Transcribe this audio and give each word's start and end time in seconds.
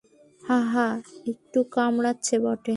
হাঁ 0.43 0.63
হাঁ, 0.73 0.93
একটু 1.27 1.59
কামড়াচ্ছে 1.71 2.35
বটে। 2.39 2.69